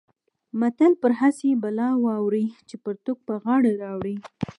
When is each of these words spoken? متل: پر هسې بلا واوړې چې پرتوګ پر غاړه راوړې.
متل: 0.59 0.91
پر 1.01 1.11
هسې 1.19 1.49
بلا 1.63 1.89
واوړې 2.03 2.45
چې 2.67 2.75
پرتوګ 2.83 3.17
پر 3.27 3.35
غاړه 3.43 3.71
راوړې. 3.83 4.15